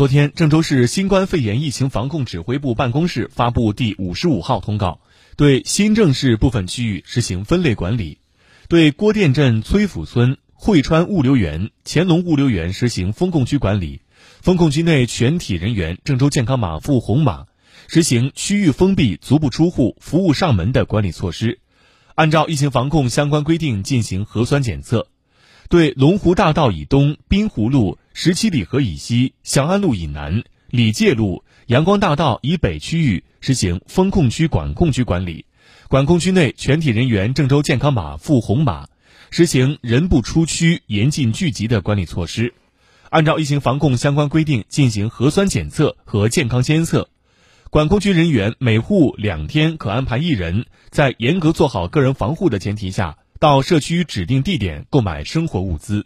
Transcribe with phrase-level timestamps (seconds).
[0.00, 5.02] 昨天，郑州市新冠肺炎疫情防控指挥部办公室发布第五十五号通告，
[5.36, 8.16] 对新郑市部分区域实行分类管理，
[8.66, 14.00] 对郭店镇崔府村、汇川物流园、乾隆物流园实行封控区管理，
[14.40, 17.44] 封控区内全体人员郑州健康码附红码，
[17.86, 21.58] 实行区域封闭、足不出户、服务上门的管理措施，
[22.14, 25.08] 按照疫情防控相关规定进行核酸检测。
[25.68, 35.46] 对龙湖大道以东、滨湖路、十七里河以西、祥安路以南、李界路、阳光大道以北区域实行封控区管控区管理，
[35.88, 38.88] 管控区内全体人员郑州健康码附红码，
[39.30, 42.52] 实行人不出区、严禁聚集的管理措施，
[43.08, 47.08] 按照疫情防控相关规定进行核酸检测和健康监测。
[47.70, 53.16] 管控区人员每户两天可安排一人，在严格做好个人防护的前提下。
[53.38, 56.04] 到社区指定地点购买生活物资。